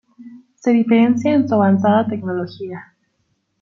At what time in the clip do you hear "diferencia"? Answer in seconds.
0.71-1.31